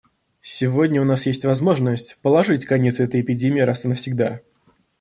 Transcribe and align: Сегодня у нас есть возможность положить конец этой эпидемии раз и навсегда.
Сегодня 0.41 0.99
у 0.99 1.03
нас 1.05 1.27
есть 1.27 1.45
возможность 1.45 2.17
положить 2.23 2.65
конец 2.65 2.99
этой 2.99 3.21
эпидемии 3.21 3.59
раз 3.61 3.85
и 3.85 3.87
навсегда. 3.87 4.39